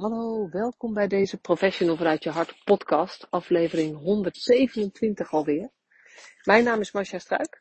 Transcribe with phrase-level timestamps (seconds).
[0.00, 5.70] Hallo, welkom bij deze Professional vanuit je hart podcast, aflevering 127 alweer.
[6.42, 7.60] Mijn naam is Marcia Struik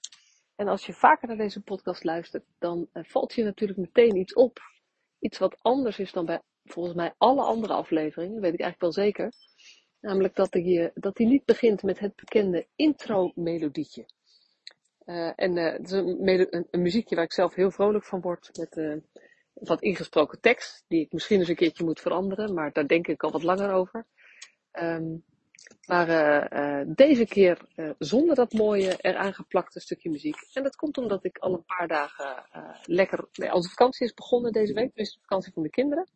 [0.55, 4.33] en als je vaker naar deze podcast luistert, dan uh, valt je natuurlijk meteen iets
[4.33, 4.60] op.
[5.20, 9.05] Iets wat anders is dan bij volgens mij alle andere afleveringen, weet ik eigenlijk wel
[9.05, 9.33] zeker.
[9.99, 14.05] Namelijk dat hij, dat hij niet begint met het bekende intro-melodietje.
[15.05, 19.01] Uh, en uh, het is een, muziekje waar ik zelf heel vrolijk van word, met
[19.60, 23.23] wat ingesproken tekst, die ik misschien eens een keertje moet veranderen, maar daar denk ik
[23.23, 24.05] al wat langer over.
[24.72, 25.23] Um,
[25.86, 30.36] maar uh, uh, deze keer uh, zonder dat mooie eraan geplakte stukje muziek.
[30.53, 32.45] En dat komt omdat ik al een paar dagen
[32.81, 33.27] lekker.
[33.34, 36.09] Nee, onze vakantie is begonnen deze week, dus de vakantie van de kinderen.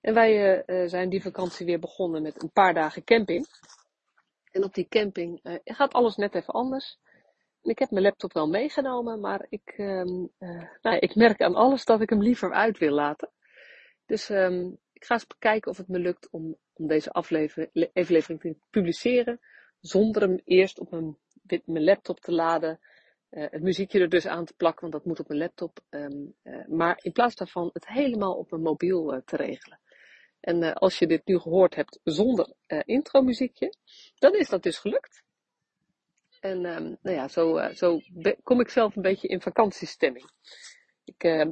[0.00, 3.46] En wij zijn die vakantie weer begonnen met een paar dagen camping.
[4.50, 6.98] En op die camping gaat alles net even anders.
[7.62, 11.84] Ik heb mijn laptop wel meegenomen, maar ik, um, uh, nou, ik merk aan alles
[11.84, 13.30] dat ik hem liever uit wil laten.
[14.06, 18.56] Dus um, ik ga eens kijken of het me lukt om, om deze aflevering te
[18.70, 19.40] publiceren.
[19.80, 21.16] Zonder hem eerst op mijn,
[21.64, 22.80] mijn laptop te laden.
[23.30, 25.80] Uh, het muziekje er dus aan te plakken, want dat moet op mijn laptop.
[25.90, 29.80] Um, uh, maar in plaats daarvan het helemaal op mijn mobiel te regelen.
[30.40, 32.52] En als je dit nu gehoord hebt zonder
[32.84, 33.74] intro muziekje,
[34.18, 35.22] dan is dat dus gelukt.
[36.42, 38.00] En um, nou ja, zo, uh, zo
[38.42, 40.30] kom ik zelf een beetje in vakantiestemming.
[41.04, 41.46] Ik, uh,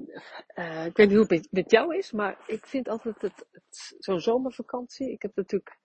[0.55, 3.95] uh, ik weet niet hoe het met jou is, maar ik vind altijd het, het,
[3.99, 5.11] zo'n zomervakantie.
[5.11, 5.79] Ik heb natuurlijk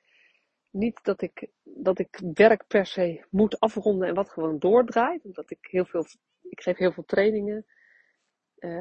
[0.69, 5.25] niet dat ik, dat ik werk per se moet afronden en wat gewoon doordraait.
[5.25, 6.05] Omdat ik heel veel,
[6.41, 7.65] ik geef heel veel trainingen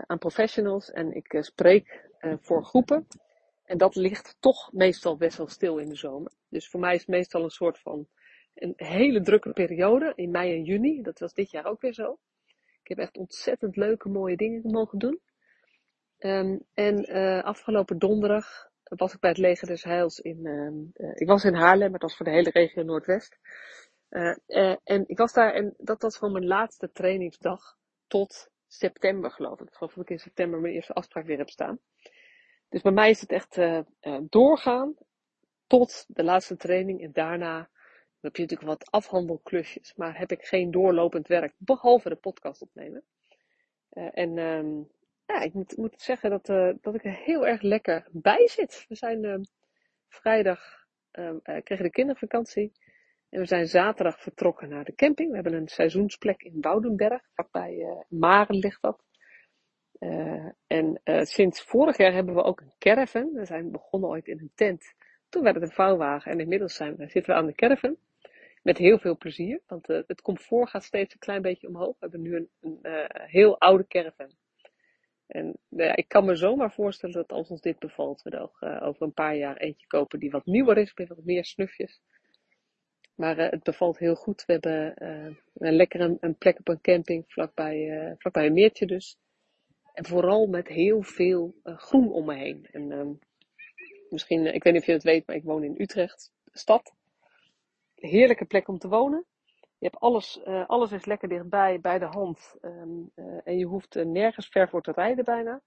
[0.06, 3.06] aan professionals en ik spreek voor groepen.
[3.64, 6.33] En dat ligt toch meestal best wel stil in de zomer.
[6.48, 8.08] Dus voor mij is het meestal een soort van
[8.55, 11.02] een hele drukke periode in mei en juni.
[11.02, 12.19] Dat was dit jaar ook weer zo.
[12.83, 15.20] Ik heb echt ontzettend leuke, mooie dingen mogen doen.
[16.19, 20.38] Um, en uh, afgelopen donderdag was ik bij het Leger des Heils in.
[20.46, 23.38] Uh, uh, ik was in Haarlem, maar dat was voor de hele regio Noordwest.
[24.84, 27.77] en ik was daar en dat was gewoon mijn laatste trainingsdag
[28.07, 29.68] tot september, geloof ik.
[29.68, 31.78] Ik geloof dat ik in september mijn eerste afspraak weer heb staan.
[32.68, 33.58] Dus bij mij is het echt
[34.28, 34.95] doorgaan
[35.67, 37.70] tot de laatste training en daarna
[38.24, 42.62] dan heb je natuurlijk wat afhandelklusjes, maar heb ik geen doorlopend werk, behalve de podcast
[42.62, 43.02] opnemen.
[43.92, 44.85] Uh, en uh,
[45.27, 48.84] ja, ik moet, zeggen dat, uh, dat ik er heel erg lekker bij zit.
[48.89, 49.36] We zijn uh,
[50.08, 52.73] vrijdag, ehm, kregen de kindervakantie.
[53.29, 55.29] En we zijn zaterdag vertrokken naar de camping.
[55.29, 59.02] We hebben een seizoensplek in Boudenberg, vlakbij Maren ligt dat.
[60.67, 63.33] en sinds vorig jaar hebben we ook een caravan.
[63.33, 64.95] We zijn begonnen ooit in een tent.
[65.29, 67.96] Toen werd het een vouwwagen en inmiddels zijn we, zitten we aan de caravan.
[68.64, 71.91] Met heel veel plezier, want uh, het comfort gaat steeds een klein beetje omhoog.
[71.91, 74.30] We hebben nu een, een uh, heel oude caravan.
[75.27, 79.02] En uh, ik kan me zomaar voorstellen dat als ons dit bevalt, we nog over
[79.02, 82.01] een paar jaar eentje kopen die wat nieuwer is, met wat meer snufjes.
[83.14, 84.45] Maar het bevalt heel goed.
[84.47, 85.05] We hebben
[85.55, 89.19] een lekker een, een, plek op een camping vlakbij, vlakbij een meertje dus.
[89.92, 92.69] En vooral met heel veel groen om me heen.
[92.70, 93.13] En ehm,
[94.11, 96.95] misschien, ik weet niet of je het weet, maar ik woon in Utrecht, stad
[98.06, 99.24] heerlijke plek om te wonen.
[99.78, 102.56] Je hebt alles, uh, alles is lekker dichtbij, bij de hand.
[102.60, 105.62] Um, uh, en je hoeft uh, nergens ver voor te rijden bijna.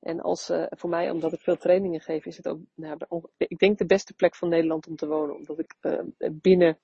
[0.00, 2.98] En als, voor mij, omdat ik veel trainingen geef, is het ook, nou,
[3.36, 5.36] ik denk de beste plek van Nederland om te wonen.
[5.36, 5.74] Omdat ik
[6.32, 6.78] binnen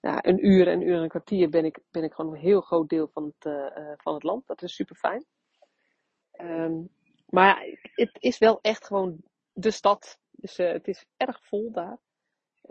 [0.00, 2.60] nou, een uur en uur en een kwartier ben ik, ben ik gewoon een heel
[2.60, 3.52] groot deel van het,
[3.96, 4.46] van het land.
[4.46, 5.24] Dat is super fijn.
[6.40, 6.88] Um,
[7.26, 10.18] maar het is wel echt gewoon de stad.
[10.30, 11.98] Dus het is erg vol daar.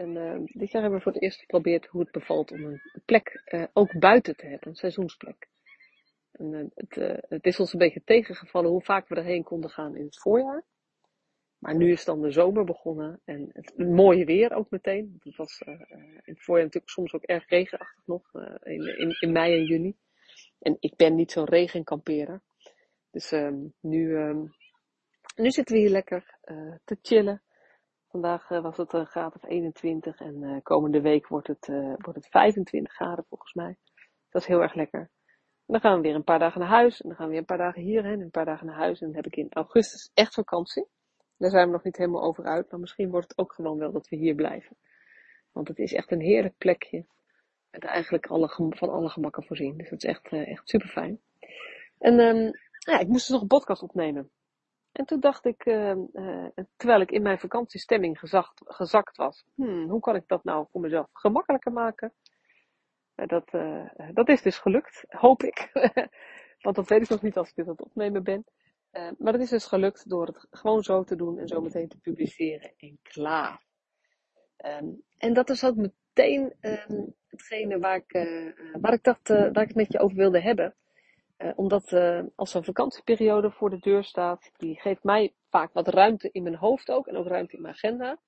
[0.01, 2.81] En uh, dit jaar hebben we voor het eerst geprobeerd hoe het bevalt om een
[3.05, 5.47] plek uh, ook buiten te hebben, een seizoensplek.
[6.31, 9.95] En, uh, het, het, is ons een beetje tegengevallen hoe vaak we erheen konden gaan
[9.95, 10.63] in het voorjaar.
[11.57, 15.19] Maar nu is dan de zomer begonnen en het mooie weer ook meteen.
[15.23, 18.31] Het was in het voorjaar natuurlijk soms ook erg regenachtig nog,
[18.63, 19.95] in, in, in, mei en juni.
[20.59, 22.41] En ik ben niet zo'n regenkamperer.
[23.11, 24.53] Dus um, nu, um,
[25.35, 26.37] nu zitten we hier lekker
[26.83, 27.41] te chillen
[28.11, 31.93] Vandaag uh, was het een graad of 21 en uh, komende week wordt het, uh,
[31.97, 33.77] wordt het 25 graden volgens mij.
[34.29, 35.09] Dat is heel erg lekker.
[35.65, 37.45] Dan gaan we weer een paar dagen naar huis en dan gaan we weer een
[37.45, 39.01] paar dagen hierheen en een paar dagen naar huis.
[39.01, 40.87] En dan heb ik in augustus echt vakantie.
[41.37, 43.91] Daar zijn we nog niet helemaal over uit, maar misschien wordt het ook gewoon wel
[43.91, 44.77] dat we hier blijven.
[45.51, 47.05] Want het is echt een heerlijk plekje.
[47.69, 49.77] Met eigenlijk alle, van alle gemakken voorzien.
[49.77, 51.21] Dus dat is echt, echt super fijn.
[51.97, 54.31] En um, ja, ik moest dus nog een podcast opnemen.
[54.91, 59.89] En toen dacht ik, uh, uh, terwijl ik in mijn vakantiestemming gezakt, gezakt was, hmm,
[59.89, 62.13] hoe kan ik dat nou voor mezelf gemakkelijker maken?
[63.15, 63.51] Uh, dat,
[64.13, 65.69] dat is dus gelukt, hoop ik.
[66.61, 68.45] Want dat weet ik nog niet als ik dit aan het opnemen ben.
[68.91, 71.99] Maar dat is dus gelukt door het gewoon zo te doen en zo meteen te
[71.99, 73.63] publiceren en klaar.
[74.65, 78.11] Um, en dat is ook meteen um, hetgene waar ik,
[78.81, 80.75] waar ik dacht, waar ik het met je over wilde hebben.
[81.55, 81.93] Omdat
[82.35, 86.55] als een vakantieperiode voor de deur staat, die geeft mij vaak wat ruimte in mijn
[86.55, 88.19] hoofd ook en ook ruimte in mijn agenda.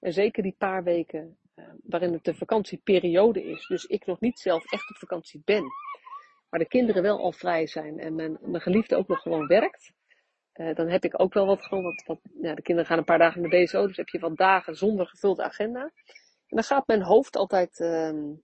[0.00, 1.38] En zeker die paar weken
[1.82, 5.64] waarin het de vakantieperiode is, dus ik nog niet zelf echt op vakantie ben,
[6.50, 9.92] maar de kinderen wel al vrij zijn en mijn, mijn geliefde ook nog gewoon werkt,
[10.54, 13.18] uh, dan heb ik ook wel wat gewoon, wat, ja, de kinderen gaan een paar
[13.18, 15.80] dagen de BSO, dus heb je wat dagen zonder gevulde agenda.
[15.80, 18.42] En dan gaat mijn hoofd altijd, um,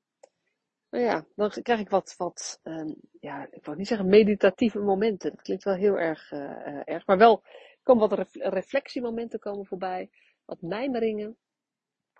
[0.92, 5.30] nou ja, dan krijg ik wat, wat um, ja, ik wou niet zeggen meditatieve momenten.
[5.30, 7.42] Dat klinkt wel heel erg, uh, erg, maar wel
[7.82, 10.10] komen wat ref reflectiemomenten komen voorbij,
[10.44, 11.36] wat mijmeringen.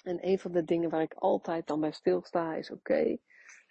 [0.02, 3.16] En een van de dingen waar ik altijd dan bij stilsta is, oké,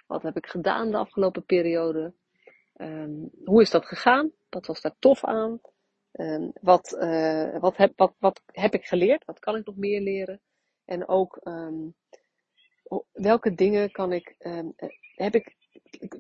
[0.07, 2.13] wat heb ik gedaan de afgelopen periode?
[2.75, 4.31] Um, hoe is dat gegaan?
[4.49, 5.61] Wat was daar tof aan?
[6.11, 9.25] Um, wat, uh, wat, heb, wat, wat heb ik geleerd?
[9.25, 10.41] Wat kan ik nog meer leren?
[10.85, 11.39] En ook
[13.11, 14.73] welke dingen kan ik, um,
[15.15, 15.55] heb ik,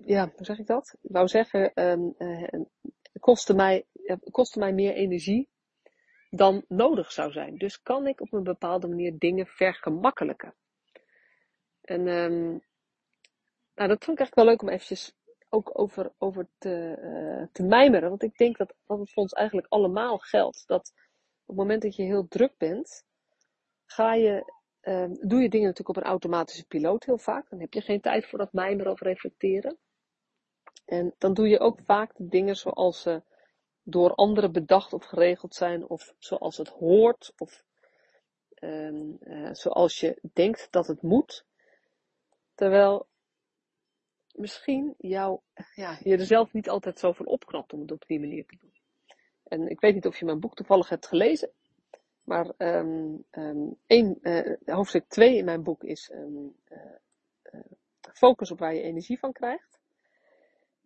[0.05, 0.95] ja, hoe zeg ik dat?
[1.01, 2.61] Ik wou zeggen, uh,
[3.19, 3.85] kostte, mij,
[4.31, 5.49] kostte mij meer energie
[6.29, 7.57] dan nodig zou zijn.
[7.57, 10.55] Dus kan ik op een bepaalde manier dingen vergemakkelijken?
[11.81, 12.03] En
[13.75, 15.15] nou, dat vond ik eigenlijk wel leuk om eventjes
[15.49, 18.09] ook over, over te, te mijmeren.
[18.09, 20.67] Want ik denk dat, dat het voor ons eigenlijk allemaal geldt.
[20.67, 20.91] Dat
[21.41, 23.05] op het moment dat je heel druk bent,
[23.85, 24.53] ga je,
[24.83, 27.49] uh, doe je dingen natuurlijk op een automatische piloot heel vaak.
[27.49, 29.77] Dan heb je geen tijd voor dat mijmeren of reflecteren.
[30.85, 33.21] En dan doe je ook vaak de dingen zoals ze
[33.83, 37.63] door anderen bedacht of geregeld zijn, of zoals het hoort, of
[38.59, 41.45] uh, zoals je denkt dat het moet.
[42.55, 43.07] Terwijl
[44.31, 45.39] misschien jou,
[45.75, 48.57] ja, je er zelf niet altijd zo van opknapt om het op die manier te
[48.59, 48.73] doen.
[49.43, 51.51] En ik weet niet of je mijn boek toevallig hebt gelezen.
[52.23, 56.55] Maar um, um, één, uh, hoofdstuk 2 in mijn boek is um,
[58.13, 59.79] focus op waar je energie van krijgt.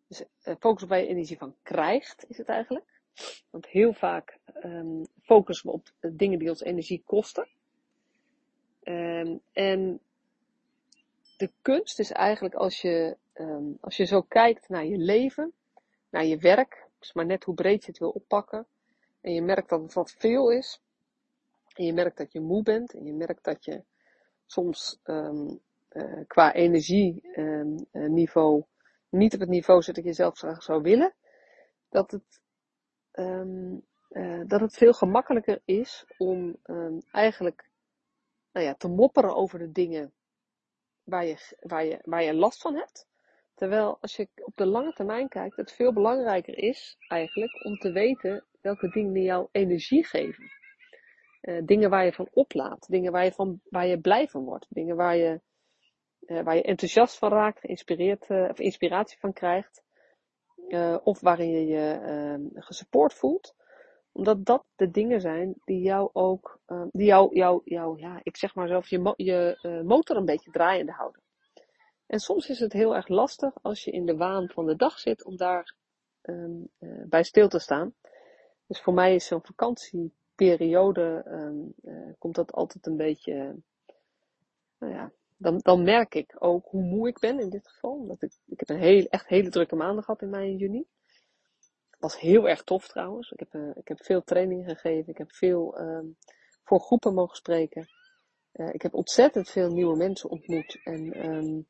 [0.07, 0.23] Dus
[0.59, 3.01] focus op waar je energie van krijgt, is het eigenlijk.
[3.49, 4.39] Want heel vaak
[5.21, 7.47] focussen we op dingen die ons energie kosten.
[9.53, 9.99] en
[11.37, 13.17] de kunst is eigenlijk als je
[13.79, 15.53] als je zo kijkt naar je leven,
[16.09, 18.65] naar je werk, is maar net hoe breed je het wil oppakken,
[19.21, 20.81] en je merkt dat het wat veel is,
[21.77, 23.83] en je merkt dat je moe bent, en je merkt dat je
[24.45, 25.60] soms um,
[25.92, 28.66] uh, qua energieniveau um,
[29.10, 31.13] uh, niet op het niveau zit dat je zelf zou willen,
[31.89, 32.42] dat het,
[33.13, 33.80] uh,
[34.48, 36.57] dat het veel gemakkelijker is om
[37.12, 37.69] eigenlijk
[38.51, 40.13] nou ja, te mopperen over de dingen
[41.04, 43.07] waar je, waar, je, waar je last van hebt.
[43.54, 47.92] Terwijl als je op de lange termijn kijkt, het veel belangrijker is eigenlijk om te
[47.92, 50.51] weten welke dingen jou energie geven.
[51.45, 54.65] Uh, dingen waar je van oplaadt, dingen waar je, van, waar je blij van wordt,
[54.69, 55.42] dingen waar je,
[56.19, 59.83] uh, waar je enthousiast van raakt, geïnspireerd, uh, of inspiratie van krijgt,
[61.03, 63.56] of waarin je je ehm, gesupport voelt.
[64.12, 68.38] Omdat dat de dingen zijn die jou ook, ehm, die jou, jou, jou, ja, ik
[68.38, 71.21] zeg maar zelf, je, je motor een beetje draaiende houden.
[72.07, 75.00] En soms is het heel erg lastig als je in de waan van de dag
[75.00, 75.75] zit om daar
[76.21, 76.65] uh,
[77.09, 77.94] bij stil te staan.
[78.68, 79.42] Dus voor mij is zo'n
[80.35, 83.56] vakantieperiode, um, uh, komt dat altijd een beetje,
[84.80, 87.92] nou ja, dan, dan merk ik ook hoe moe ik ben in dit geval.
[87.92, 90.85] Omdat ik, ik heb een heel, echt hele drukke maanden gehad in mei en juni.
[91.99, 93.31] Was heel erg tof trouwens.
[93.31, 95.11] Ik heb, uh, ik heb veel trainingen gegeven.
[95.11, 96.18] Ik heb veel um,
[96.63, 97.87] voor groepen mogen spreken.
[98.71, 100.80] ik heb ontzettend veel nieuwe mensen ontmoet.
[100.83, 101.68] En um,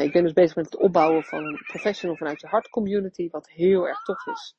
[0.00, 3.48] ik ben dus bezig met het opbouwen van een professional vanuit je hart community, wat
[3.48, 4.56] heel erg tof is.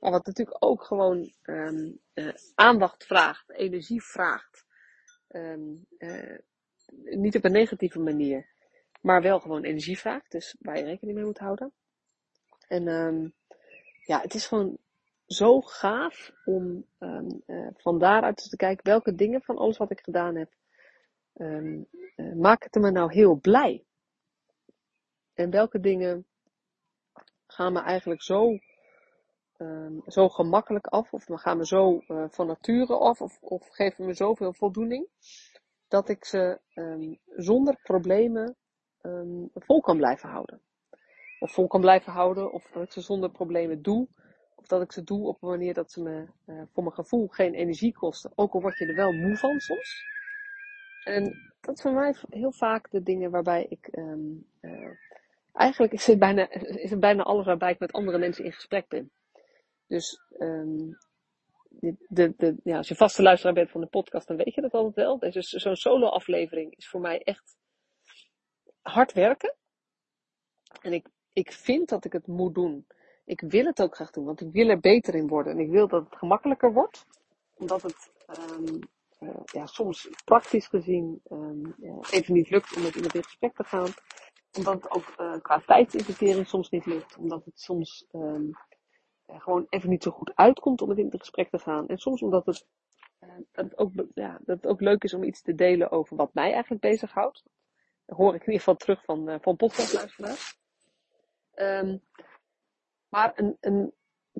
[0.00, 4.66] Maar wat natuurlijk ook gewoon um, uh, aandacht vraagt, energie vraagt.
[5.28, 6.38] Um, uh,
[6.94, 8.48] niet op een negatieve manier,
[9.00, 10.30] maar wel gewoon energie vraagt.
[10.30, 11.72] Dus waar je rekening mee moet houden.
[12.68, 13.34] En um,
[14.04, 14.78] ja, het is gewoon
[15.26, 16.86] zo gaaf om
[17.76, 20.52] van daaruit te kijken welke dingen van alles wat ik gedaan heb,
[22.34, 23.84] maken me nou heel blij.
[25.34, 26.26] En welke dingen
[27.46, 28.58] gaan me eigenlijk zo,
[29.60, 34.06] um, zo gemakkelijk af, of gaan me zo uh, van nature af, of, of geven
[34.06, 35.08] me zoveel voldoening,
[35.88, 38.56] dat ik ze um, zonder problemen
[39.02, 40.60] um, vol kan blijven houden.
[41.38, 44.08] Of vol kan blijven houden, of dat ik ze zonder problemen doe,
[44.54, 47.26] of dat ik ze doe op een manier dat ze me uh, voor mijn gevoel
[47.28, 50.02] geen energie kosten, ook al word je er wel moe van soms.
[51.04, 54.90] En dat is voor mij heel vaak de dingen waarbij ik uh,
[55.52, 58.88] eigenlijk is het, bijna, is het bijna alles waarbij ik met andere mensen in gesprek
[58.88, 59.10] ben.
[59.90, 60.98] Dus um,
[62.08, 64.72] de, de, ja, als je vaste luisteraar bent van de podcast, dan weet je dat
[64.72, 65.18] altijd wel.
[65.18, 67.56] Dus zo'n solo-aflevering is voor mij echt
[68.82, 69.54] hard werken.
[70.82, 72.86] En ik, ik vind dat ik het moet doen.
[73.24, 75.52] Ik wil het ook graag doen, want ik wil er beter in worden.
[75.52, 77.06] En ik wil dat het gemakkelijker wordt.
[77.54, 78.78] Omdat het um,
[79.44, 81.74] ja, soms praktisch gezien um,
[82.10, 83.88] even niet lukt om met iemand in gesprek te gaan.
[84.56, 87.16] Omdat het ook uh, qua tijdsinvestering soms niet lukt.
[87.16, 88.50] Omdat het soms um,
[89.38, 91.88] gewoon even niet zo goed uitkomt om met in gesprek te gaan.
[91.88, 92.66] En soms omdat het,
[93.52, 96.34] dat het, ook, ja, dat het ook leuk is om iets te delen over wat
[96.34, 97.44] mij eigenlijk bezighoudt.
[98.06, 100.58] Dat hoor ik in ieder geval terug van, uh, van podcastluisteraars.
[101.54, 102.02] Um,
[103.08, 103.94] maar een, een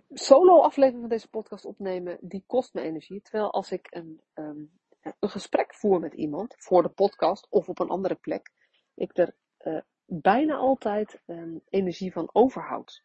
[0.08, 3.20] solo aflevering van deze podcast opnemen, die kost me energie.
[3.20, 4.70] Terwijl als ik een, um,
[5.00, 8.50] een gesprek voer met iemand voor de podcast of op een andere plek,
[8.94, 13.02] ik er uh, bijna altijd um, energie van overhoud.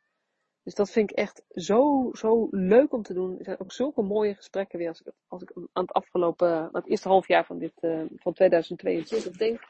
[0.66, 3.38] Dus dat vind ik echt zo, zo leuk om te doen.
[3.38, 6.88] Er zijn ook zulke mooie gesprekken weer als ik, als ik aan het afgelopen, het
[6.88, 9.68] eerste half jaar van, dit, uh, van 2022 denk.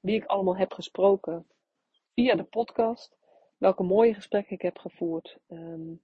[0.00, 1.46] Wie ik allemaal heb gesproken
[2.14, 3.16] via de podcast.
[3.58, 5.38] Welke mooie gesprekken ik heb gevoerd.
[5.48, 6.02] Um,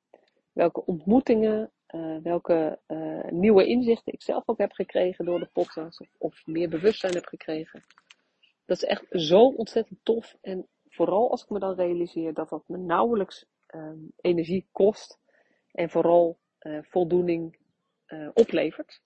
[0.52, 6.00] welke ontmoetingen, uh, welke uh, nieuwe inzichten ik zelf ook heb gekregen door de podcast.
[6.00, 7.85] Of, of meer bewustzijn heb gekregen.
[8.64, 10.37] Dat is echt zo ontzettend tof.
[10.40, 15.18] En vooral als ik me dan realiseer dat dat me nauwelijks um, energie kost
[15.73, 17.56] en vooral uh, voldoening
[18.06, 19.02] uh, oplevert.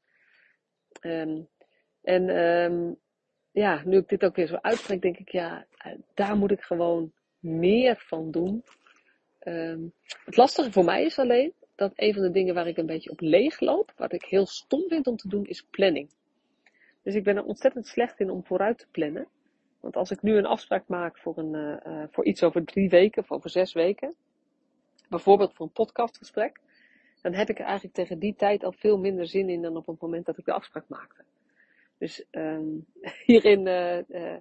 [1.01, 1.49] Um,
[2.03, 2.97] en um,
[3.51, 5.67] ja, nu ik dit ook weer zo uitspreek, denk ik, ja,
[6.15, 8.65] daar moet ik gewoon meer van doen.
[10.25, 13.11] het lastige voor mij is alleen dat een van de dingen waar ik een beetje
[13.11, 16.11] op leeg loop, wat ik heel stom vind om te doen, is planning.
[17.03, 19.29] Dus ik ben er ontzettend slecht in om vooruit te plannen.
[19.81, 23.31] Want als ik nu een afspraak maak voor, een, voor iets over drie weken of
[23.31, 24.15] over zes weken,
[25.11, 26.61] bijvoorbeeld voor een podcastgesprek,
[27.23, 29.87] dan heb ik er eigenlijk tegen die tijd al veel minder zin in dan op
[29.87, 31.25] het moment dat ik de afspraak maakte.
[31.99, 32.87] Dus um,
[33.27, 34.37] hierin, uh, uh,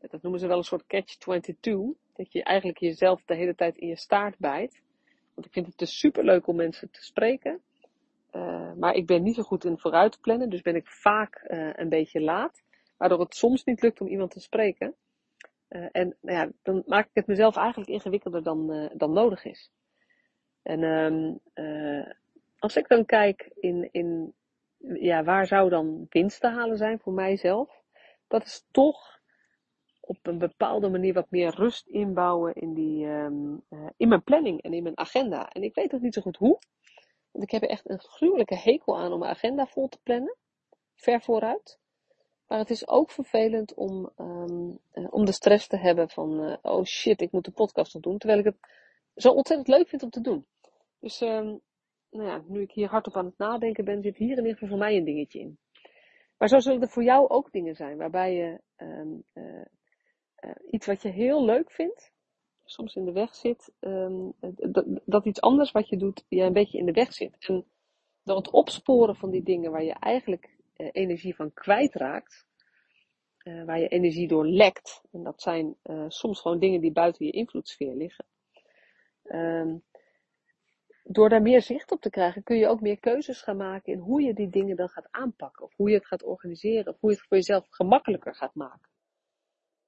[0.00, 1.72] dat noemen ze wel een soort catch-22,
[2.12, 4.82] dat je eigenlijk jezelf de hele tijd in je staart bijt.
[5.34, 7.60] Want ik vind het dus super leuk om mensen te spreken.
[8.32, 11.44] Uh, maar ik ben niet zo goed in vooruit plannen, dus ben ik vaak
[11.76, 12.62] een beetje laat.
[12.96, 14.94] Waardoor het soms niet lukt om iemand te spreken.
[15.68, 19.70] En nou ja, dan maak ik het mezelf eigenlijk ingewikkelder dan, dan nodig is.
[20.64, 21.40] En um,
[22.58, 24.34] als ik dan kijk in, in
[24.78, 27.82] ja, waar zou dan winst te halen zijn voor mijzelf,
[28.28, 29.20] dat is toch
[30.00, 34.62] op een bepaalde manier wat meer rust inbouwen in, die, um, uh, in mijn planning
[34.62, 35.48] en in mijn agenda.
[35.48, 36.58] En ik weet nog niet zo goed hoe,
[37.30, 40.36] want ik heb er echt een gruwelijke hekel aan om mijn agenda vol te plannen,
[40.94, 41.78] ver vooruit.
[42.46, 44.78] Maar het is ook vervelend om, um,
[45.10, 48.18] om de stress te hebben van, uh, oh shit, ik moet de podcast nog doen,
[48.18, 48.58] terwijl ik het
[49.16, 50.46] zo ontzettend leuk vind om te doen.
[51.04, 51.60] Dus um,
[52.10, 54.68] nou ja, nu ik hier hardop aan het nadenken ben, zit hier in ieder geval
[54.68, 55.58] voor mij een dingetje in.
[56.38, 59.64] Maar zo zullen er voor jou ook dingen zijn waarbij je um, uh,
[60.44, 62.12] uh, iets wat je heel leuk vindt,
[62.64, 64.32] soms in de weg zit, um,
[65.04, 67.46] dat, iets anders wat je doet, je een beetje in de weg zit.
[67.46, 67.64] En
[68.22, 72.46] door het opsporen van die dingen waar je eigenlijk uh, energie van kwijtraakt,
[73.64, 75.76] waar je energie door lekt, en dat zijn
[76.08, 78.24] soms gewoon dingen die buiten je invloedssfeer liggen.
[81.06, 83.98] Door daar meer zicht op te krijgen, kun je ook meer keuzes gaan maken in
[83.98, 85.64] hoe je die dingen dan gaat aanpakken.
[85.64, 86.92] Of hoe je het gaat organiseren.
[86.92, 88.88] Of hoe je het voor jezelf gemakkelijker gaat maken.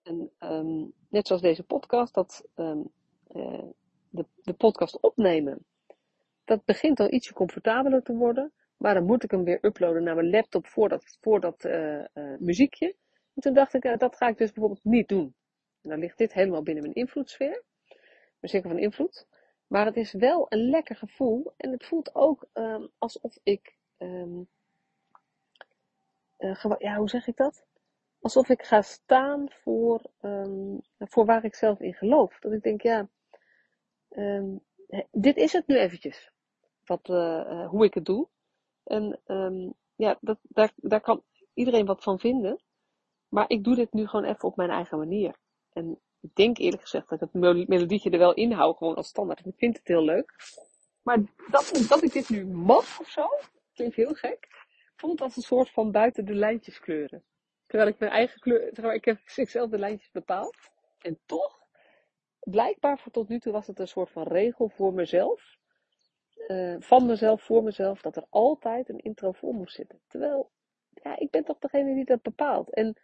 [0.03, 2.93] En um, net zoals deze podcast, dat um,
[3.35, 3.65] uh,
[4.11, 5.65] de, de podcast opnemen,
[6.45, 8.53] dat begint al ietsje comfortabeler te worden.
[8.77, 11.99] Maar dan moet ik hem weer uploaden naar mijn laptop voor dat, voor dat uh,
[12.15, 12.97] uh, muziekje.
[13.35, 15.35] En toen dacht ik, dat ga ik dus bijvoorbeeld niet doen.
[15.83, 17.63] En dan ligt dit helemaal binnen mijn invloedssfeer.
[18.41, 19.27] Mijn cirkel van invloed.
[19.67, 21.53] Maar het is wel een lekker gevoel.
[21.57, 23.77] En het voelt ook um, alsof ik.
[23.99, 24.49] Um,
[26.39, 27.67] uh, ja, hoe zeg ik dat?
[28.21, 32.39] Alsof ik ga staan voor, um, voor waar ik zelf in geloof.
[32.39, 33.09] Dat ik denk, ja,
[35.11, 36.33] dit is het nu eventjes.
[36.85, 38.29] Wat, uh, hoe ik het doe.
[38.85, 39.21] En
[39.97, 41.23] ja, dat, daar, daar kan
[41.55, 42.61] iedereen wat van vinden.
[43.29, 45.37] Maar ik doe dit nu gewoon even op mijn eigen manier.
[45.73, 49.09] En ik denk eerlijk gezegd dat ik het melodietje er wel in hou, gewoon als
[49.09, 49.47] standaard.
[49.47, 50.35] Ik vind het heel leuk.
[51.03, 51.19] Maar
[51.51, 53.29] dat, dat ik dit nu mag of zo,
[53.75, 54.49] klinkt heel gek,
[54.97, 57.25] vond als een soort van buiten de lijntjes kleuren.
[57.67, 60.57] Terwijl ik mijn eigen kleur, terwijl ik heb zichzelf de lijntjes bepaald.
[60.99, 61.67] En toch,
[62.41, 65.57] blijkbaar voor tot nu toe was het een soort van regel voor mezelf.
[66.49, 70.01] Uh, van mezelf, voor mezelf, dat er altijd een intro voor moest zitten.
[70.09, 70.51] Terwijl,
[71.03, 72.75] ja, ik ben toch degene die dat bepaalt.
[72.75, 72.97] En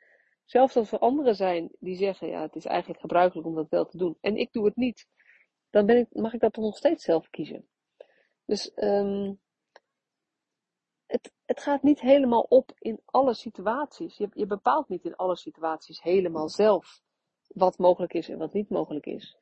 [0.45, 3.87] Zelfs als er anderen zijn die zeggen, ja, het is eigenlijk gebruikelijk om dat wel
[3.87, 4.19] te doen.
[4.21, 5.07] En ik doe het niet.
[5.71, 7.69] Dan ben ik, mag ik dat toch nog steeds zelf kiezen.
[8.45, 9.41] Dus um,
[11.07, 14.17] het, het gaat niet helemaal op in alle situaties.
[14.17, 17.03] Je, je bepaalt niet in alle situaties helemaal zelf
[17.47, 19.37] wat mogelijk is en wat niet mogelijk is.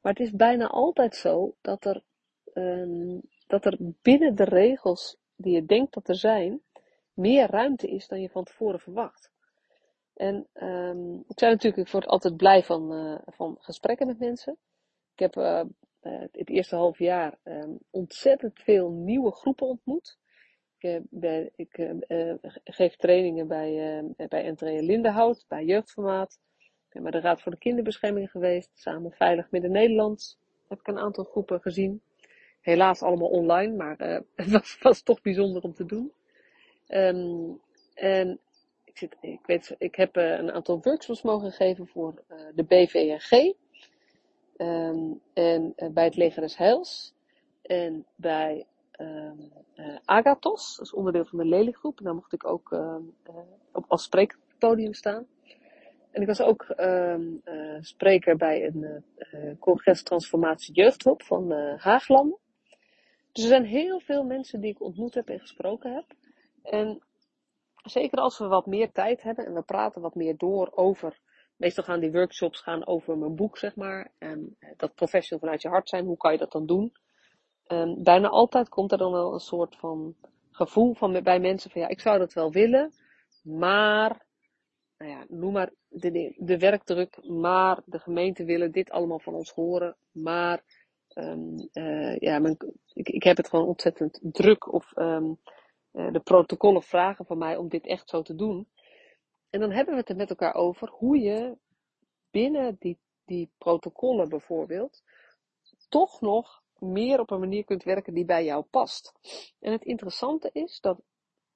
[0.00, 2.02] Maar het is bijna altijd zo dat er,
[2.54, 6.62] um, dat er binnen de regels die je denkt dat er zijn,
[7.12, 9.30] meer ruimte is dan je van tevoren verwacht.
[10.16, 14.56] En um, ik zijn natuurlijk, ik altijd blij van, uh, van gesprekken met mensen.
[15.12, 15.62] Ik heb uh,
[16.32, 20.18] het eerste half jaar um, ontzettend veel nieuwe groepen ontmoet.
[20.78, 21.94] Ik, bij, ik
[22.64, 26.38] geef trainingen bij, bij Entree Lindenhout, bij Jeugdformaat.
[26.58, 28.70] Ik ben bij de Raad voor de Kinderbescherming geweest.
[28.74, 32.02] Samen Veilig Midden-Nederland heb ik een aantal groepen gezien.
[32.60, 33.98] Helaas allemaal online, maar
[34.34, 36.12] het was, was toch bijzonder om te doen.
[36.88, 37.60] Um,
[37.94, 38.40] en
[39.00, 42.64] ik, zit, ik, weet, ik heb uh, een aantal workshops mogen geven voor uh, de
[42.64, 43.54] BVNG.
[44.56, 47.14] Um, en uh, bij het Leger des Heils.
[47.62, 48.66] En bij
[49.00, 49.52] um,
[50.04, 51.98] Agathos, dat is onderdeel van de Lelygroep.
[51.98, 52.80] En daar mocht ik ook
[53.88, 55.26] als spreker op het podium staan.
[56.10, 56.74] En ik was ook
[57.80, 59.04] spreker bij een
[59.58, 62.36] congres Transformatie Jeugdhulp van Haagland.
[63.32, 66.04] Dus er zijn heel veel mensen die ik ontmoet heb en gesproken heb.
[66.62, 67.02] En
[67.90, 71.18] zeker als we wat meer tijd hebben en we praten wat meer door over.
[71.56, 74.12] Meestal gaan die workshops gaan over mijn boek, zeg maar.
[74.18, 76.92] En eh, dat professional vanuit je hart zijn, hoe kan je dat dan doen?
[77.68, 80.16] Um, bijna altijd komt er dan wel een soort van
[80.50, 82.92] gevoel van, bij mensen van ja, ik zou dat wel willen,
[83.42, 84.26] maar,
[84.98, 89.50] nou ja, noem maar de, de werkdruk, maar de gemeente willen dit allemaal van ons
[89.52, 90.62] horen, maar,
[91.14, 92.56] um, uh, ja,
[92.92, 95.30] ik, ik heb het gewoon ontzettend druk of uh,
[95.96, 98.68] de protocollen vragen van mij om dit echt zo te doen.
[99.50, 101.56] En dan hebben we het er met elkaar over hoe je
[102.30, 105.02] binnen die, die protocollen bijvoorbeeld
[105.88, 109.12] toch nog meer op een manier kunt werken die bij jou past.
[109.60, 111.00] En het interessante is dat,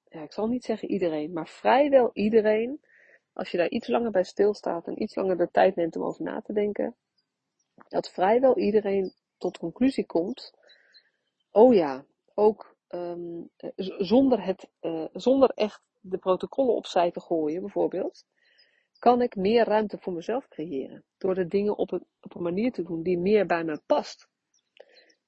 [0.09, 2.81] ja, ik zal niet zeggen iedereen, maar vrijwel iedereen,
[3.33, 6.23] als je daar iets langer bij stilstaat en iets langer de tijd neemt om over
[6.23, 6.95] na te denken,
[7.87, 10.53] dat vrijwel iedereen tot conclusie komt,
[11.51, 13.49] oh ja, ook um,
[13.97, 18.25] zonder, het, uh, zonder echt de protocollen opzij te gooien, bijvoorbeeld,
[18.99, 21.03] kan ik meer ruimte voor mezelf creëren.
[21.17, 24.27] Door de dingen op een, op een manier te doen die meer bij me past.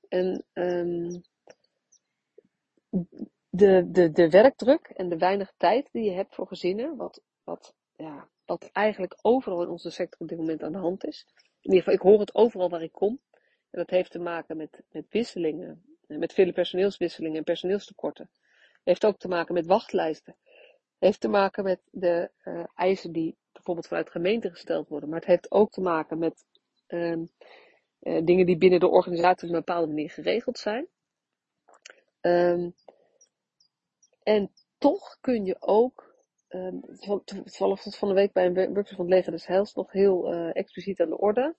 [0.08, 1.22] En um,
[3.50, 7.76] de, de, de werkdruk en de weinig tijd die je hebt voor gezinnen, wat, wat,
[7.96, 11.26] ja, wat eigenlijk overal in onze sector op dit moment aan de hand is.
[11.62, 13.20] In ieder geval, ik hoor het overal waar ik kom.
[13.70, 18.30] En dat heeft te maken met, met wisselingen met vele personeelswisselingen en personeelstekorten.
[18.84, 20.36] Heeft ook te maken met wachtlijsten.
[21.00, 25.10] Heeft te maken met de uh, eisen die bijvoorbeeld vanuit gemeenten gesteld worden.
[25.10, 26.46] Maar het heeft ook te maken met
[26.88, 30.88] uh, uh, dingen die binnen de organisatie op een bepaalde manier geregeld zijn.
[32.22, 32.76] Um,
[34.24, 36.16] en toch kun je ook,
[36.50, 36.82] um,
[37.26, 41.00] toevallig van de week bij een workshop van het Leger des Heils nog heel expliciet
[41.02, 41.56] aan de orde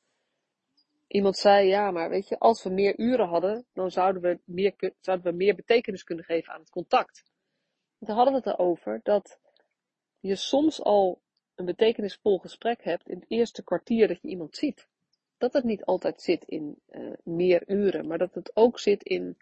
[1.15, 4.75] iemand zei, ja, maar weet je, als we meer uren hadden, dan zouden we meer,
[5.01, 7.25] zouden we meer betekenis kunnen geven aan het contact.
[7.99, 9.39] Toen hadden we het erover dat
[10.21, 11.21] je soms al
[11.55, 14.89] een betekenisvol gesprek hebt in het eerste kwartier dat je iemand ziet.
[15.39, 19.37] Dat het niet altijd zit in uh, meer uren, maar dat het ook zit in,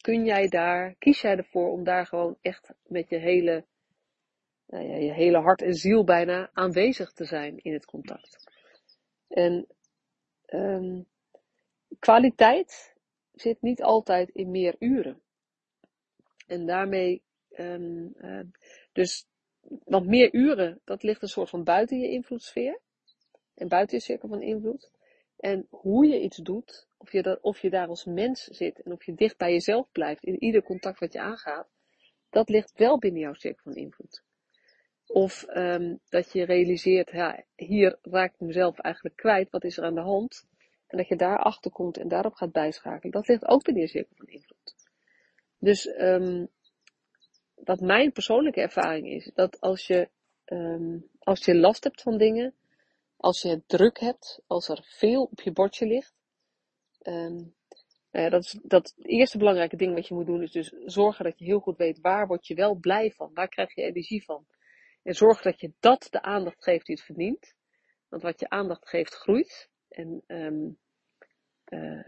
[0.00, 3.64] kun jij daar, kies jij ervoor om daar gewoon echt met je hele,
[4.66, 8.50] nou ja, je hele hart en ziel bijna aanwezig te zijn in het contact.
[9.28, 9.66] En
[10.52, 11.06] um,
[11.98, 12.94] kwaliteit
[13.32, 15.22] zit niet altijd in meer uren.
[16.46, 17.22] En daarmee,
[17.58, 18.40] um, uh,
[18.92, 19.26] dus,
[19.84, 22.80] want meer uren, dat ligt een soort van buiten je invloedssfeer.
[23.54, 24.90] En buiten je cirkel van invloed.
[25.36, 28.92] En hoe je iets doet, of je, dat, of je daar als mens zit en
[28.92, 31.68] of je dicht bij jezelf blijft in ieder contact wat je aangaat,
[32.30, 34.22] dat ligt wel binnen jouw cirkel van invloed.
[35.06, 39.84] Of um, dat je realiseert, ja, hier raak ik mezelf eigenlijk kwijt, wat is er
[39.84, 40.46] aan de hand?
[40.86, 43.12] En dat je daarachter komt en daarop gaat bijschakelen.
[43.12, 44.74] Dat ligt ook binnen je cirkel van invloed.
[45.58, 46.48] Dus um,
[47.54, 50.08] wat mijn persoonlijke ervaring is, dat als je,
[50.44, 52.54] um, als je last hebt van dingen,
[53.16, 56.14] als je het druk hebt, als er veel op je bordje ligt,
[57.02, 61.38] uh, dat, is, dat eerste belangrijke ding wat je moet doen is dus zorgen dat
[61.38, 64.46] je heel goed weet waar word je wel blij van, waar krijg je energie van.
[65.02, 67.54] En zorg dat je dat de aandacht geeft die het verdient.
[68.08, 69.70] Want wat je aandacht geeft, groeit.
[69.88, 70.78] En um,
[71.68, 72.04] uh,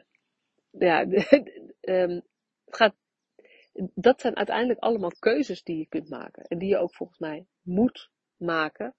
[0.71, 1.07] ja,
[1.81, 2.23] um,
[2.67, 2.95] gaat,
[3.95, 6.45] dat zijn uiteindelijk allemaal keuzes die je kunt maken.
[6.45, 8.95] En die je ook volgens mij moet maken.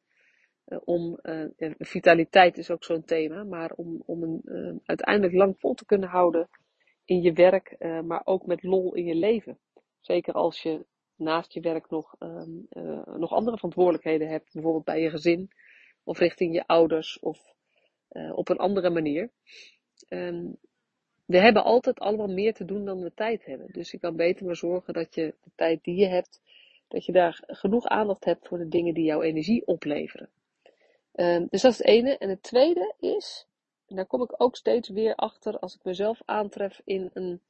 [0.66, 5.74] Uh, om, uh, vitaliteit is ook zo'n thema, maar om, om een uiteindelijk lang vol
[5.74, 6.50] te kunnen houden
[7.04, 9.60] in je werk, maar ook met lol in je leven.
[10.00, 15.02] Zeker als je naast je werk nog, um, uh, nog andere verantwoordelijkheden hebt, bijvoorbeeld bij
[15.02, 15.50] je gezin
[16.04, 17.54] of richting je ouders of
[18.12, 19.30] uh, op een andere manier.
[20.10, 20.58] Um,
[21.26, 23.68] we hebben altijd allemaal meer te doen dan we tijd hebben.
[23.72, 26.42] Dus je kan beter maar zorgen dat je de tijd die je hebt,
[26.88, 30.30] dat je daar genoeg aandacht hebt voor de dingen die jouw energie opleveren.
[31.14, 32.18] Um, dus dat is het ene.
[32.18, 33.48] En het tweede is,
[33.88, 37.42] en daar kom ik ook steeds weer achter als ik mezelf aantref in een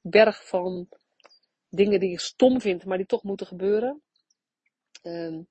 [0.00, 0.88] berg van
[1.74, 4.02] dingen die ik stom vind, maar die toch moeten gebeuren.
[5.02, 5.48] Um,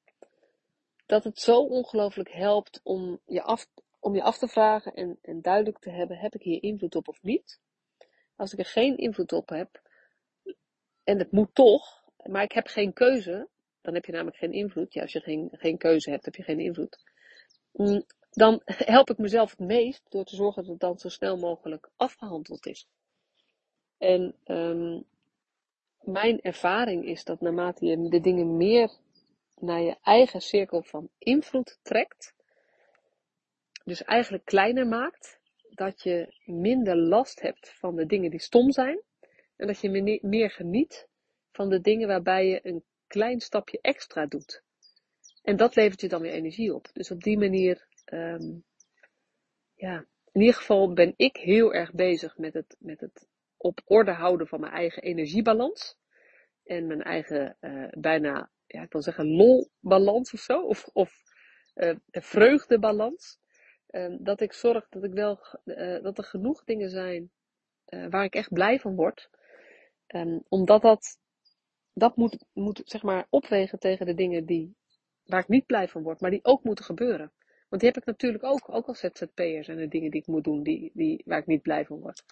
[1.05, 3.67] dat het zo ongelooflijk helpt om je af,
[3.99, 7.07] om je af te vragen en, en duidelijk te hebben: heb ik hier invloed op
[7.07, 7.59] of niet?
[8.35, 9.81] Als ik er geen invloed op heb,
[11.03, 13.49] en het moet toch, maar ik heb geen keuze,
[13.81, 14.93] dan heb je namelijk geen invloed.
[14.93, 17.03] Ja, als je geen, geen keuze hebt, heb je geen invloed.
[17.71, 21.37] Mm, dan help ik mezelf het meest door te zorgen dat het dan zo snel
[21.37, 22.87] mogelijk afgehandeld is.
[23.97, 25.05] En um,
[26.03, 28.91] mijn ervaring is dat naarmate je de dingen meer
[29.55, 32.33] naar je eigen cirkel van invloed trekt,
[33.83, 35.39] dus eigenlijk kleiner maakt,
[35.69, 39.01] dat je minder last hebt van de dingen die stom zijn
[39.55, 41.07] en dat je meer geniet
[41.51, 44.63] van de dingen waarbij je een klein stapje extra doet.
[45.41, 46.89] En dat levert je dan weer energie op.
[46.93, 48.63] Dus op die manier, um,
[49.75, 53.27] ja, in ieder geval ben ik heel erg bezig met het, met het
[53.63, 55.97] op orde houden van mijn eigen energiebalans.
[56.63, 60.61] En mijn eigen uh, bijna, ja, ik wil zeggen lolbalans of zo.
[60.61, 61.21] Of, of
[61.75, 63.39] uh, vreugdebalans.
[63.89, 65.39] Uh, dat ik zorg dat ik wel,
[66.01, 67.31] dat er genoeg dingen zijn
[68.09, 69.29] waar ik echt blij van word.
[70.07, 71.19] Um, omdat dat,
[71.93, 74.75] dat moet, moet zeg maar opwegen tegen de dingen die,
[75.25, 77.31] waar ik niet blij van word, maar die ook moeten gebeuren.
[77.69, 80.43] Want die heb ik natuurlijk ook, ook als ZZP'er zijn er dingen die ik moet
[80.43, 82.23] doen die, die, waar ik niet blij van word.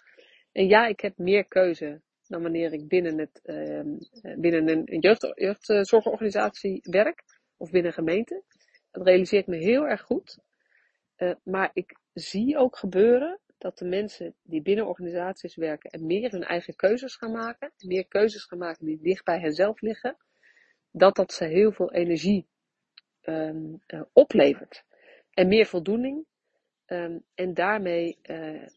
[0.52, 5.32] En ja, ik heb meer keuze dan wanneer ik binnen, het, uh, binnen een jeugd,
[5.34, 7.24] jeugdzorgorganisatie werk
[7.56, 8.42] of binnen een gemeente.
[8.90, 10.38] Dat realiseer ik me heel erg goed.
[11.16, 16.30] Uh, maar ik zie ook gebeuren dat de mensen die binnen organisaties werken en meer
[16.30, 20.16] hun eigen keuzes gaan maken, meer keuzes gaan maken die dicht bij henzelf liggen,
[20.90, 22.46] dat dat ze heel veel energie
[23.22, 24.84] um, uh, oplevert.
[25.30, 26.26] En meer voldoening
[26.86, 28.18] um, en daarmee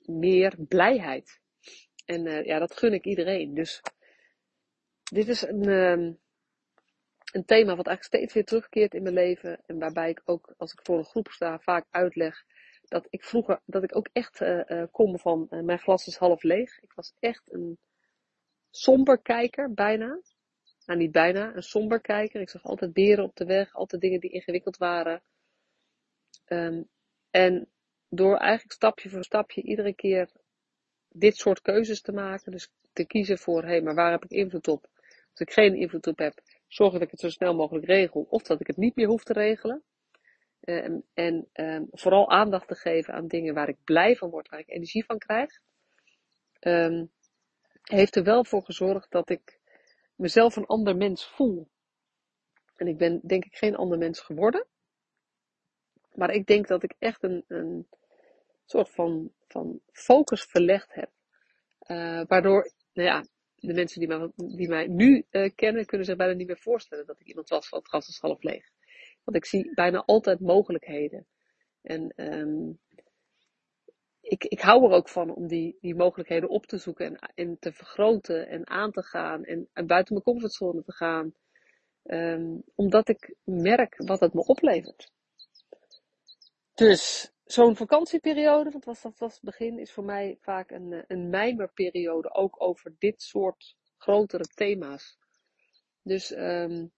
[0.05, 1.43] meer blijheid.
[2.05, 3.53] En uh, ja, dat gun ik iedereen.
[3.53, 3.81] Dus
[5.03, 6.19] dit is een, um,
[7.31, 9.61] een thema wat eigenlijk steeds weer terugkeert in mijn leven.
[9.65, 12.45] En waarbij ik ook, als ik voor een groep sta, vaak uitleg
[12.87, 16.43] dat ik vroeger, dat ik ook echt uh, uh, kom van mijn glas is half
[16.43, 16.79] leeg.
[16.79, 17.79] Ik was echt een
[18.69, 20.21] somber kijker, bijna.
[20.85, 22.41] Nou, niet bijna, een somber kijker.
[22.41, 25.23] Ik zag altijd beren op de weg, altijd dingen die ingewikkeld waren.
[26.47, 26.89] Um,
[27.29, 27.69] en
[28.09, 30.29] door eigenlijk stapje voor stapje iedere keer
[31.17, 32.51] dit soort keuzes te maken.
[32.51, 34.88] Dus te kiezen voor, hé, hey, maar waar heb ik invloed op?
[35.30, 38.25] Als ik geen invloed op heb, zorg dat ik het zo snel mogelijk regel.
[38.30, 39.84] Of dat ik het niet meer hoef te regelen.
[40.62, 44.60] Um, en um, vooral aandacht te geven aan dingen waar ik blij van word, waar
[44.60, 45.60] ik energie van krijg.
[46.60, 47.12] Um,
[47.82, 49.60] heeft er wel voor gezorgd dat ik
[50.15, 51.67] mezelf een ander mens voel.
[52.75, 54.65] En ik ben denk ik geen ander mens geworden.
[56.13, 57.88] Maar ik denk dat ik echt een, een
[58.65, 61.12] soort van, van focus verlegd heb.
[61.88, 66.15] Uh, waardoor, nou ja, de mensen die mij, die mij nu uh, kennen, kunnen zich
[66.15, 68.69] bijna niet meer voorstellen dat ik iemand was van het gas is half leeg.
[69.23, 71.27] Want ik zie bijna altijd mogelijkheden.
[71.81, 72.79] En um,
[74.21, 77.60] ik, ik hou er ook van om die, die mogelijkheden op te zoeken en, en
[77.60, 81.34] te vergroten en aan te gaan en, en buiten mijn comfortzone te gaan.
[82.03, 85.12] Um, omdat ik merk wat het me oplevert.
[86.73, 91.29] Dus zo'n vakantieperiode, want was, dat was het begin, is voor mij vaak een, een
[91.29, 92.34] mijmerperiode.
[92.34, 95.17] Ook over dit soort grotere thema's.
[96.01, 96.91] Dus um,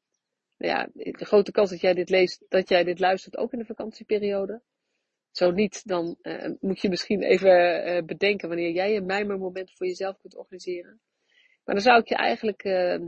[0.58, 3.66] ja, de grote kans dat jij dit leest, dat jij dit luistert ook in de
[3.66, 4.62] vakantieperiode.
[5.32, 9.88] Zo niet, dan uh, moet je misschien even uh, bedenken wanneer jij een mijmermoment voor
[9.88, 11.02] jezelf kunt organiseren.
[11.64, 13.00] Maar dan zou ik je eigenlijk uh,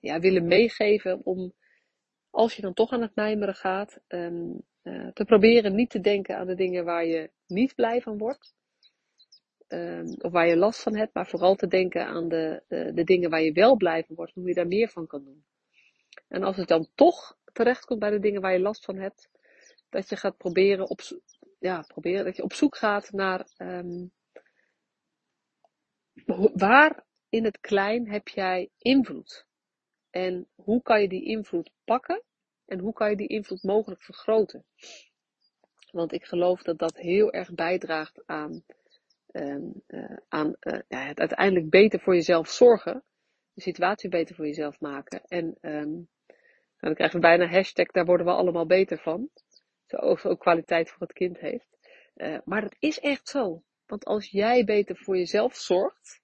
[0.00, 1.52] ja, willen meegeven om,
[2.30, 4.62] als je dan toch aan het mijmeren gaat, um,
[5.12, 8.54] te proberen niet te denken aan de dingen waar je niet blij van wordt.
[9.68, 13.04] Um, of waar je last van hebt, maar vooral te denken aan de, de, de
[13.04, 15.44] dingen waar je wel blij van wordt, hoe je daar meer van kan doen.
[16.28, 19.30] En als het dan toch terechtkomt bij de dingen waar je last van hebt,
[19.88, 21.00] dat je gaat proberen op,
[21.58, 24.12] ja, proberen, dat je op zoek gaat naar um,
[26.54, 29.46] waar in het klein heb jij invloed?
[30.10, 32.22] En hoe kan je die invloed pakken?
[32.70, 34.64] En hoe kan je die invloed mogelijk vergroten?
[35.90, 38.64] Want ik geloof dat dat heel erg bijdraagt aan
[39.30, 43.04] ehm, eh, aan eh, ja, het uiteindelijk beter voor jezelf zorgen.
[43.52, 45.22] De situatie beter voor jezelf maken.
[45.24, 46.00] En ehm,
[46.78, 49.28] dan krijgen we bijna hashtag, daar worden we allemaal beter van.
[49.86, 51.78] Zo ook, kwaliteit voor het kind heeft.
[52.16, 53.62] Uh, maar dat is echt zo.
[53.86, 56.22] Want als jij beter voor jezelf zorgt,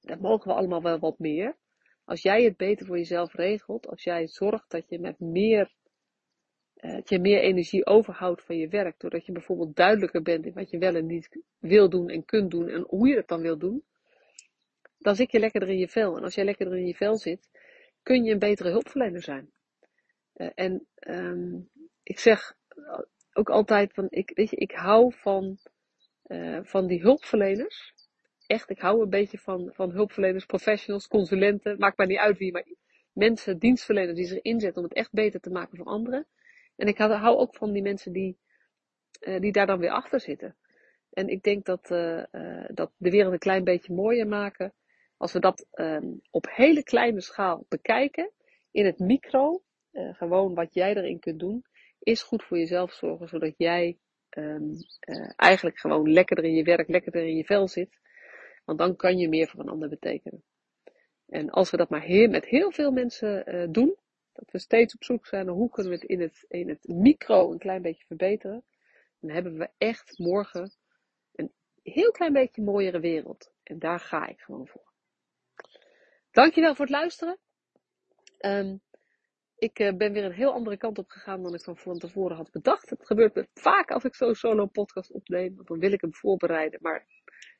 [0.00, 1.56] dan mogen we allemaal wel wat meer.
[2.04, 5.72] Als jij het beter voor jezelf regelt, als jij zorgt dat je met meer,
[6.92, 10.70] dat je meer energie overhoudt van je werk, doordat je bijvoorbeeld duidelijker bent in wat
[10.70, 13.58] je wel en niet wil doen en kunt doen en hoe je het dan wil
[13.58, 13.84] doen,
[14.98, 16.16] dan zit je lekkerder in je vel.
[16.16, 17.48] En als jij lekkerder in je vel zit,
[18.02, 19.52] kun je een betere hulpverlener zijn.
[20.36, 21.68] Uh, en um,
[22.02, 22.56] ik zeg
[23.32, 25.58] ook altijd van, ik, weet je, ik hou van,
[26.26, 27.92] uh, van die hulpverleners.
[28.46, 32.52] Echt, ik hou een beetje van, van hulpverleners, professionals, consulenten, maakt mij niet uit wie,
[32.52, 32.66] maar
[33.12, 36.26] mensen, dienstverleners die zich inzetten om het echt beter te maken voor anderen.
[36.76, 38.38] En ik hou ook van die mensen die,
[39.20, 40.56] uh, die daar dan weer achter zitten.
[41.10, 42.24] En ik denk dat, uh,
[42.68, 44.74] dat de wereld een klein beetje mooier maken,
[45.16, 48.30] als we dat um, op hele kleine schaal bekijken,
[48.70, 51.64] in het micro, gewoon wat jij erin kunt doen,
[51.98, 53.98] is goed voor jezelf zorgen, zodat jij
[54.30, 54.76] uh,
[55.36, 57.98] eigenlijk gewoon lekkerder in je werk, lekkerder in je vel zit.
[58.64, 60.42] Want dan kan je meer voor een ander betekenen.
[61.26, 63.96] En als we dat maar heel, met heel veel mensen doen,
[64.54, 67.52] we steeds op zoek zijn naar hoe kunnen we het in het, in het micro
[67.52, 68.64] een klein beetje verbeteren,
[69.20, 70.74] dan hebben we echt morgen
[71.34, 73.52] een heel klein beetje mooiere wereld.
[73.62, 74.92] En daar ga ik gewoon voor.
[76.30, 77.38] Dankjewel voor het luisteren.
[78.40, 78.80] Um,
[79.56, 82.36] ik uh, ben weer een heel andere kant op gegaan dan ik van, van tevoren
[82.36, 82.90] had bedacht.
[82.90, 86.14] Het gebeurt me vaak als ik zo'n solo podcast opneem, want dan wil ik hem
[86.14, 86.78] voorbereiden.
[86.82, 87.06] Maar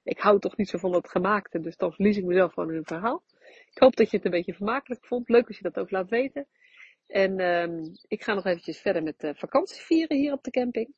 [0.03, 2.77] ik hou toch niet zo van het gemaakte, dus dan verlies ik mezelf gewoon in
[2.77, 3.23] een verhaal.
[3.71, 5.29] Ik hoop dat je het een beetje vermakelijk vond.
[5.29, 6.47] Leuk als je dat ook laat weten.
[7.07, 10.95] En um, ik ga nog eventjes verder met uh, vakantie vieren hier op de camping.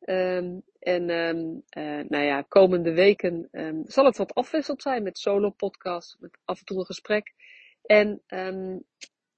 [0.00, 3.48] Um, en um, uh, nou ja, komende weken
[3.84, 7.34] zal het wat afwisseld zijn met solo podcast, met af en toe een gesprek.
[7.82, 8.22] En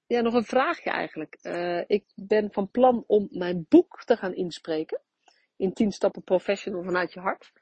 [0.06, 1.38] ja, nog een vraagje eigenlijk.
[1.42, 5.00] Uh, ik ben van plan om mijn boek te gaan inspreken.
[5.56, 7.52] In 10 stappen professional vanuit je hart.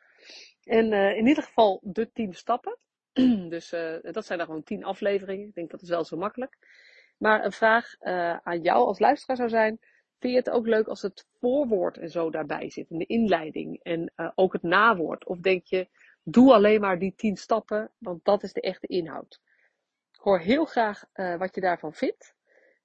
[0.63, 2.79] En in ieder geval de 10 stappen.
[3.55, 3.71] dus
[4.03, 5.49] dat zijn dan gewoon 10 afleveringen.
[5.49, 6.57] Ik denk dat is wel zo makkelijk.
[7.19, 7.95] Maar een vraag
[8.43, 9.79] aan jou als luisteraar zou zijn.
[10.19, 12.91] Vind je het ook leuk als het voorwoord en zo daarbij zit?
[12.91, 15.27] In de inleiding en ook het nawoord?
[15.27, 15.89] Of denk je,
[16.23, 19.41] doe alleen maar die 10 stappen, want dat is de echte inhoud.
[20.13, 21.05] Ik hoor heel graag
[21.39, 22.37] wat je daarvan vindt.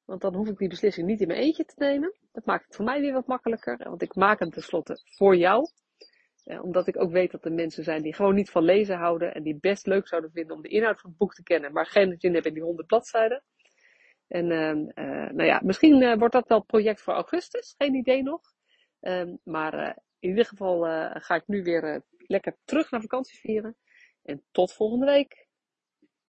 [0.05, 2.13] Want dan hoef ik die beslissing niet in mijn eentje te nemen.
[2.31, 3.77] Dat maakt het voor mij weer wat makkelijker.
[3.77, 5.67] Want ik maak hem tenslotte voor jou.
[6.43, 9.33] Eh, omdat ik ook weet dat er mensen zijn die gewoon niet van lezen houden.
[9.33, 11.71] En die best leuk zouden vinden om de inhoud van het boek te kennen.
[11.71, 13.43] Maar geen zin hebben in die honderd bladzijden.
[14.33, 17.75] En uh, uh, nou ja, misschien uh, wordt dat wel project voor augustus.
[17.77, 18.41] Geen idee nog.
[18.99, 20.81] Ehm, maar in ieder geval
[21.19, 23.75] ga ik nu weer lekker terug naar vakantie vieren.
[24.23, 25.47] En tot volgende week.